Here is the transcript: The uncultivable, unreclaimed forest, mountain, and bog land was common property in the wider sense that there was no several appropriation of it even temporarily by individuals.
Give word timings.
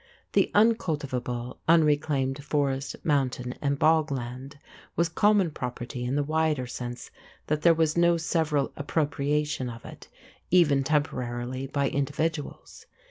The 0.33 0.49
uncultivable, 0.55 1.59
unreclaimed 1.67 2.43
forest, 2.43 2.95
mountain, 3.03 3.53
and 3.61 3.77
bog 3.77 4.11
land 4.11 4.57
was 4.95 5.07
common 5.07 5.51
property 5.51 6.05
in 6.05 6.15
the 6.15 6.23
wider 6.23 6.65
sense 6.65 7.11
that 7.45 7.61
there 7.61 7.75
was 7.75 7.95
no 7.95 8.17
several 8.17 8.73
appropriation 8.75 9.69
of 9.69 9.85
it 9.85 10.07
even 10.49 10.83
temporarily 10.83 11.67
by 11.67 11.87
individuals. 11.87 12.87